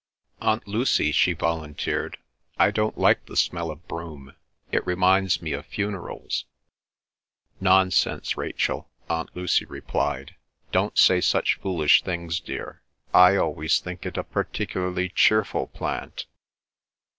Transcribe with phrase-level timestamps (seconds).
[0.41, 2.17] "Aunt Lucy," she volunteered,
[2.57, 4.33] "I don't like the smell of broom;
[4.71, 6.45] it reminds me of funerals."
[7.59, 10.33] "Nonsense, Rachel," Aunt Lucy replied;
[10.71, 12.81] "don't say such foolish things, dear.
[13.13, 16.25] I always think it a particularly cheerful plant."